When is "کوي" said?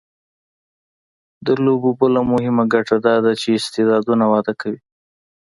4.61-4.79